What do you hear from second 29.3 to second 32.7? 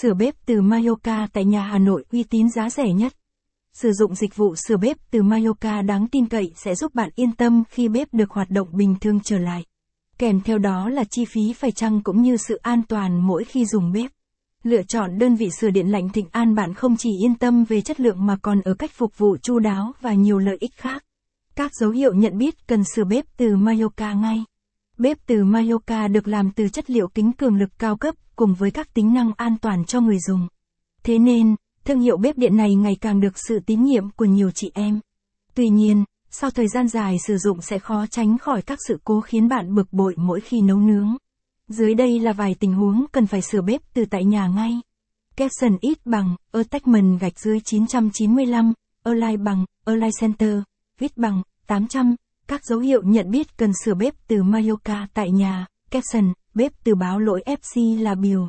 an toàn cho người dùng. Thế nên, thương hiệu bếp điện